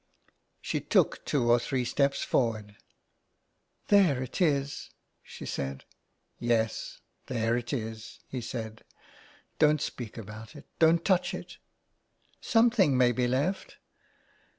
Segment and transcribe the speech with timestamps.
[0.63, 2.75] She took two or three steps forward..
[3.33, 4.89] '* There it is,"
[5.21, 5.85] she said."
[6.39, 8.83] Yes, there it is" he said."
[9.59, 11.59] Don't speak about it, don't touch it.""
[12.41, 13.77] Something may be left."